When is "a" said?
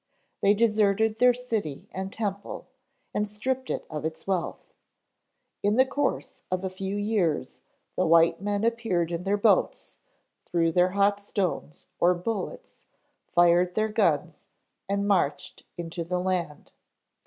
6.63-6.71